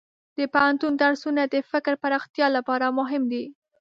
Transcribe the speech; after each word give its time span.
د 0.37 0.39
پوهنتون 0.53 0.93
درسونه 1.03 1.41
د 1.45 1.55
فکر 1.71 1.93
پراختیا 2.03 2.47
لپاره 2.57 2.95
مهم 2.99 3.23
دي. 3.31 3.43